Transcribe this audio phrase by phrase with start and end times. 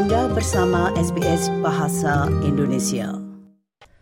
[0.00, 3.20] Anda bersama SBS Bahasa Indonesia.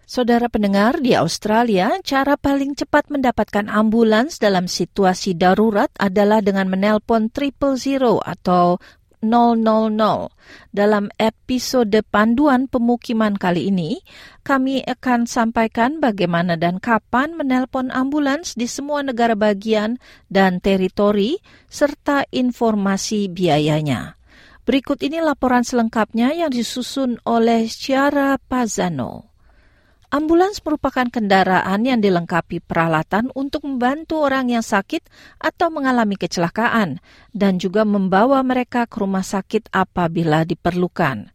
[0.06, 7.34] Saudara pendengar di Australia, cara paling cepat mendapatkan ambulans dalam situasi darurat adalah dengan menelpon
[7.34, 8.78] triple zero atau
[9.26, 9.58] 000.
[10.70, 13.98] Dalam episode panduan pemukiman kali ini,
[14.46, 19.98] kami akan sampaikan bagaimana dan kapan menelpon ambulans di semua negara bagian
[20.30, 24.17] dan teritori, serta informasi biayanya.
[24.68, 29.32] Berikut ini laporan selengkapnya yang disusun oleh Ciara Pazano.
[30.12, 35.08] Ambulans merupakan kendaraan yang dilengkapi peralatan untuk membantu orang yang sakit
[35.40, 37.00] atau mengalami kecelakaan
[37.32, 41.32] dan juga membawa mereka ke rumah sakit apabila diperlukan.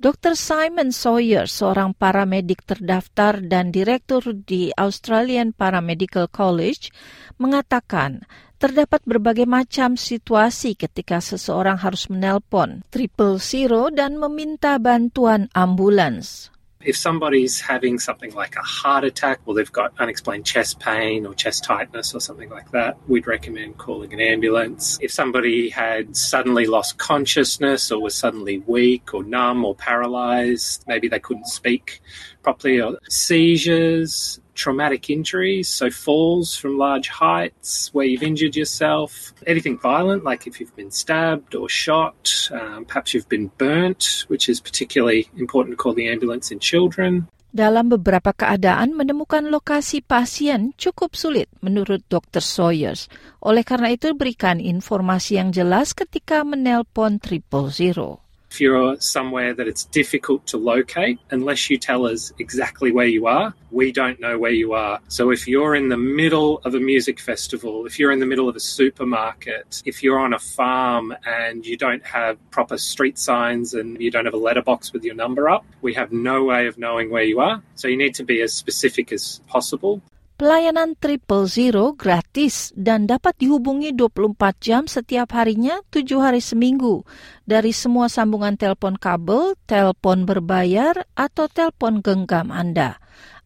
[0.00, 0.32] Dr.
[0.32, 6.88] Simon Sawyer, seorang paramedik terdaftar dan direktur di Australian Paramedical College,
[7.36, 8.24] mengatakan
[8.56, 16.48] terdapat berbagai macam situasi ketika seseorang harus menelpon triple zero dan meminta bantuan ambulans.
[16.82, 21.34] If somebody's having something like a heart attack or they've got unexplained chest pain or
[21.34, 24.98] chest tightness or something like that, we'd recommend calling an ambulance.
[25.02, 31.08] If somebody had suddenly lost consciousness or was suddenly weak or numb or paralyzed, maybe
[31.08, 32.00] they couldn't speak
[32.42, 39.80] properly, or seizures, traumatic injuries, so falls from large heights where you've injured yourself, anything
[39.80, 42.20] violent, like if you've been stabbed or shot,
[42.52, 47.32] um, perhaps you've been burnt, which is particularly important to call the ambulance in children.
[47.50, 52.38] Dalam beberapa keadaan, menemukan lokasi pasien cukup sulit menurut Dr.
[52.38, 53.10] Sawyers.
[53.42, 58.29] Oleh karena itu, berikan informasi yang jelas ketika menelpon triple zero.
[58.50, 63.26] If you're somewhere that it's difficult to locate, unless you tell us exactly where you
[63.28, 64.98] are, we don't know where you are.
[65.06, 68.48] So if you're in the middle of a music festival, if you're in the middle
[68.48, 73.72] of a supermarket, if you're on a farm and you don't have proper street signs
[73.72, 76.76] and you don't have a letterbox with your number up, we have no way of
[76.76, 77.62] knowing where you are.
[77.76, 80.02] So you need to be as specific as possible.
[80.40, 87.04] Pelayanan Triple Zero gratis dan dapat dihubungi 24 jam setiap harinya 7 hari seminggu
[87.44, 92.96] dari semua sambungan telepon kabel, telepon berbayar, atau telepon genggam Anda.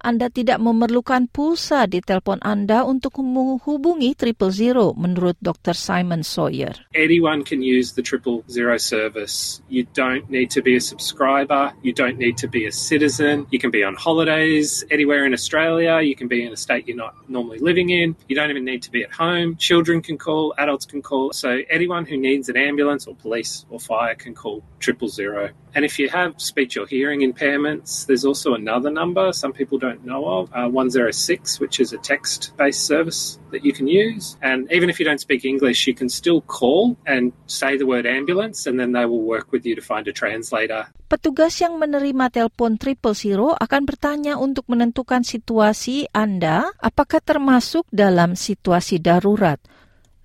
[0.05, 5.73] Anda tidak memerlukan pulsa di telepon Anda untuk menghubungi Triple Zero, menurut Dr.
[5.73, 6.77] Simon Sawyer.
[6.93, 9.65] Anyone can use the Triple Zero service.
[9.73, 11.73] You don't need to be a subscriber.
[11.81, 13.49] You don't need to be a citizen.
[13.49, 16.05] You can be on holidays anywhere in Australia.
[16.05, 18.13] You can be in a state you're not normally living in.
[18.29, 19.57] You don't even need to be at home.
[19.57, 21.33] Children can call, adults can call.
[21.33, 25.49] So anyone who needs an ambulance or police or fire can call Triple Zero.
[25.75, 29.94] And if you have speech or hearing impairments, there's also another number some people don't
[30.03, 34.35] know of, uh, 106, which is a text based service that you can use.
[34.43, 38.09] And even if you don't speak English, you can still call and say the word
[38.09, 40.91] ambulance, and then they will work with you to find a translator.
[41.07, 48.35] Petugas yang menerima telepon triple zero akan bertanya untuk menentukan situasi Anda apakah termasuk dalam
[48.35, 49.63] situasi darurat.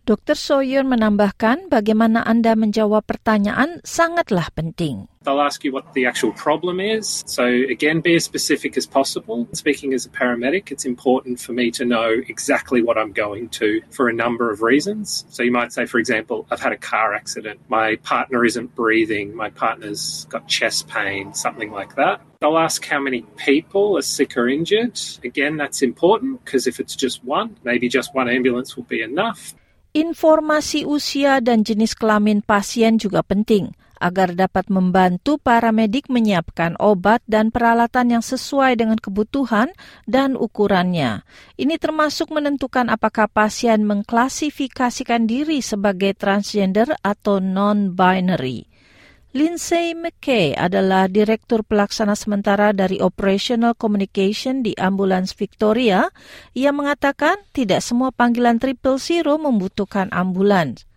[0.09, 0.33] Dr.
[0.33, 5.05] Sawyer menambahkan bagaimana Anda menjawab pertanyaan sangatlah penting.
[5.21, 7.21] They'll ask you what the actual problem is.
[7.29, 9.45] So, again, be as specific as possible.
[9.53, 13.85] Speaking as a paramedic, it's important for me to know exactly what I'm going to
[13.93, 15.29] for a number of reasons.
[15.29, 17.61] So, you might say, for example, I've had a car accident.
[17.69, 19.37] My partner isn't breathing.
[19.37, 22.25] My partner's got chest pain, something like that.
[22.41, 24.97] They'll ask how many people are sick or injured.
[25.21, 29.53] Again, that's important because if it's just one, maybe just one ambulance will be enough.
[29.89, 37.19] Informasi usia dan jenis kelamin pasien juga penting agar dapat membantu para medik menyiapkan obat
[37.27, 39.73] dan peralatan yang sesuai dengan kebutuhan
[40.07, 41.27] dan ukurannya.
[41.59, 48.69] Ini termasuk menentukan apakah pasien mengklasifikasikan diri sebagai transgender atau non-binary.
[49.29, 56.09] Lindsay McKay adalah Direktur Pelaksana Sementara dari Operational Communication di Ambulans Victoria.
[56.57, 60.88] Ia mengatakan tidak semua panggilan triple zero membutuhkan ambulans.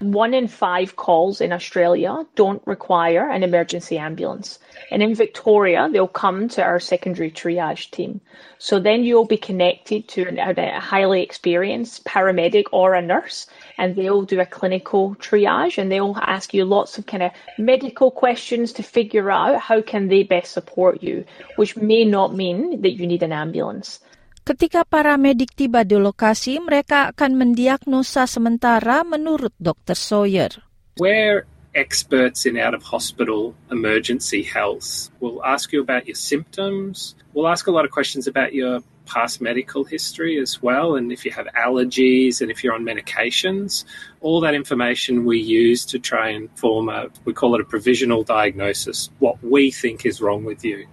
[0.00, 4.58] One in five calls in Australia don't require an emergency ambulance.
[4.90, 8.22] And in Victoria, they'll come to our secondary triage team.
[8.56, 13.46] So then you'll be connected to a highly experienced paramedic or a nurse,
[13.76, 18.10] and they'll do a clinical triage and they'll ask you lots of kind of medical
[18.10, 21.26] questions to figure out how can they best support you,
[21.56, 24.00] which may not mean that you need an ambulance.
[24.40, 29.94] Ketika para medik tiba di lokasi, mereka akan mendiagnosa sementara menurut Dr.
[29.94, 30.50] Sawyer.
[30.96, 31.44] We're
[31.74, 35.10] experts in out of hospital emergency health.
[35.20, 37.14] We'll ask you about your symptoms.
[37.32, 41.24] We'll ask a lot of questions about your past medical history as well, and if
[41.24, 43.84] you have allergies and if you're on medications,
[44.20, 48.22] all that information we use to try and form a, we call it a provisional
[48.22, 50.86] diagnosis, what we think is wrong with you.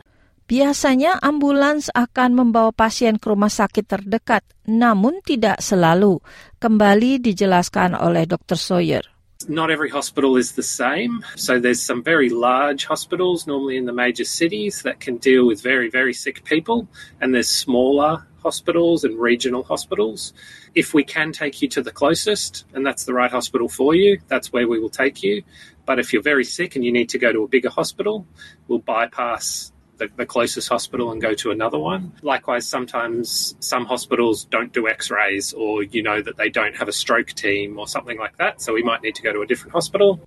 [0.48, 6.24] Biasanya ambulans akan membawa pasien ke rumah sakit terdekat, namun tidak selalu.
[6.56, 8.56] Kembali dijelaskan oleh Dr.
[8.56, 9.04] Sawyer.
[9.52, 11.20] Not every hospital is the same.
[11.36, 15.60] So there's some very large hospitals, normally in the major cities, that can deal with
[15.60, 16.88] very, very sick people.
[17.20, 20.32] And there's smaller hospitals and regional hospitals.
[20.80, 24.24] If we can take you to the closest, and that's the right hospital for you,
[24.32, 25.44] that's where we will take you.
[25.84, 28.24] But if you're very sick and you need to go to a bigger hospital,
[28.72, 32.14] we'll bypass the, the, closest hospital and go to another one.
[32.22, 36.88] Likewise, sometimes some hospitals don't do x rays or you know that they don't have
[36.88, 39.48] a stroke team or something like that, so we might need to go to a
[39.48, 40.22] different hospital.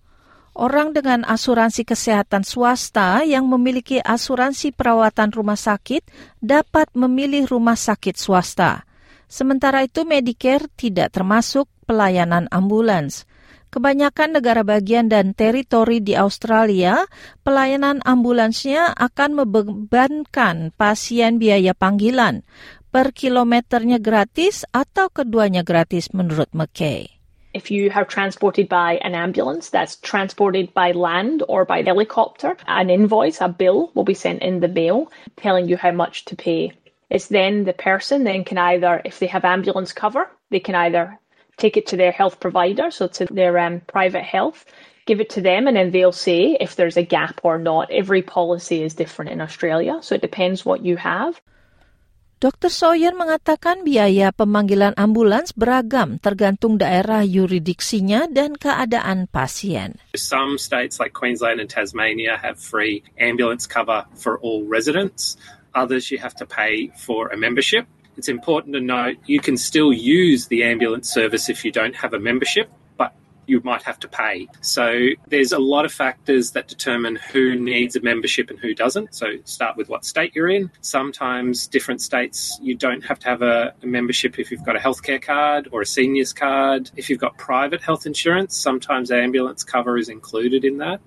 [0.51, 6.03] Orang dengan asuransi kesehatan swasta yang memiliki asuransi perawatan rumah sakit
[6.43, 8.83] dapat memilih rumah sakit swasta.
[9.31, 13.30] Sementara itu, Medicare tidak termasuk pelayanan ambulans.
[13.71, 17.07] Kebanyakan negara bagian dan teritori di Australia,
[17.47, 22.43] pelayanan ambulansnya akan membebankan pasien biaya panggilan.
[22.91, 27.07] Per kilometernya gratis atau keduanya gratis menurut McKay.
[27.55, 32.91] If you are transported by an ambulance that's transported by land or by helicopter, an
[32.91, 36.75] invoice, a bill will be sent in the mail telling you how much to pay.
[37.07, 41.19] It's then the person then can either, if they have ambulance cover, they can either
[41.61, 44.65] take it to their health provider, so to their um, private health,
[45.07, 47.93] give it to them, and then they'll say if there's a gap or not.
[47.93, 51.39] Every policy is different in Australia, so it depends what you have.
[52.41, 52.73] Dr.
[52.73, 60.01] Sawyer mengatakan biaya pemanggilan ambulans beragam tergantung daerah yuridiksinya dan keadaan pasien.
[60.17, 65.37] Some states like Queensland and Tasmania have free ambulance cover for all residents.
[65.77, 67.85] Others you have to pay for a membership.
[68.21, 72.13] It's important to note you can still use the ambulance service if you don't have
[72.13, 73.15] a membership, but
[73.47, 74.47] you might have to pay.
[74.61, 79.15] So there's a lot of factors that determine who needs a membership and who doesn't.
[79.15, 80.71] So start with what state you're in.
[80.83, 84.81] Sometimes different states you don't have to have a, a membership if you've got a
[84.81, 86.91] healthcare card or a seniors card.
[86.97, 91.01] If you've got private health insurance, sometimes ambulance cover is included in that.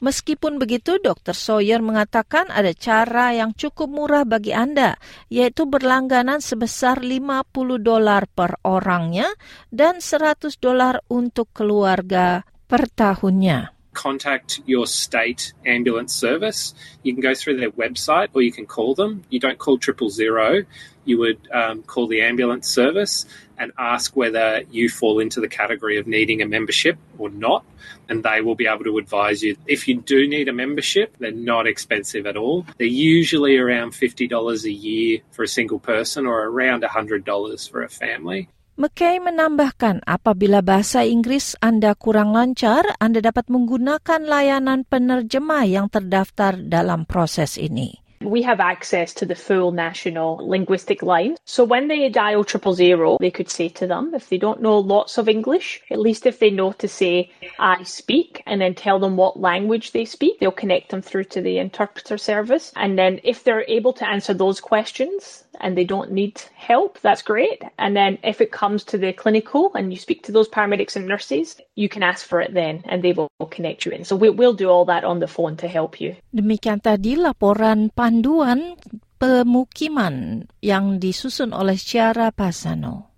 [0.00, 1.32] Meskipun begitu, Dr.
[1.32, 4.96] Sawyer mengatakan ada cara yang cukup murah bagi Anda,
[5.28, 9.28] yaitu berlangganan sebesar 50 dolar per orangnya
[9.68, 13.75] dan 100 dolar untuk keluarga per tahunnya.
[13.96, 16.74] Contact your state ambulance service.
[17.02, 19.24] You can go through their website or you can call them.
[19.30, 20.64] You don't call triple zero.
[21.04, 23.24] You would um, call the ambulance service
[23.58, 27.64] and ask whether you fall into the category of needing a membership or not.
[28.08, 29.56] And they will be able to advise you.
[29.66, 32.66] If you do need a membership, they're not expensive at all.
[32.76, 37.88] They're usually around $50 a year for a single person or around $100 for a
[37.88, 38.48] family.
[38.76, 46.60] McKay menambahkan apabila bahasa Inggris Anda kurang lancar, Anda dapat menggunakan layanan penerjemah yang terdaftar
[46.60, 48.05] dalam proses ini.
[48.20, 51.36] We have access to the full national linguistic line.
[51.44, 54.78] So when they dial triple zero, they could say to them, if they don't know
[54.78, 58.98] lots of English, at least if they know to say, I speak, and then tell
[58.98, 62.72] them what language they speak, they'll connect them through to the interpreter service.
[62.76, 67.22] And then if they're able to answer those questions, and they don't need help, that's
[67.22, 67.62] great.
[67.78, 71.06] And then if it comes to the clinical and you speak to those paramedics and
[71.06, 74.04] nurses, you can ask for it then and they will connect you in.
[74.04, 76.16] So we, we'll do all that on the phone to help you.
[76.34, 78.78] Demikian tadi laporan panduan
[79.18, 83.10] pemukiman yang disusun oleh Ciara Pasano.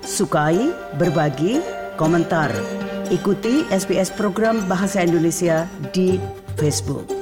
[0.00, 1.60] Sukai, berbagi,
[2.00, 2.48] komentar.
[3.12, 6.16] Ikuti SBS program Bahasa Indonesia di
[6.56, 7.21] Facebook.